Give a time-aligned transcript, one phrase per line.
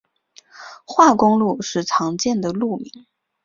[0.83, 3.05] 化工路是常见的路名。